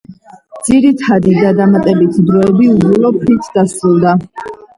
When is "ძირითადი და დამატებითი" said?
0.67-2.25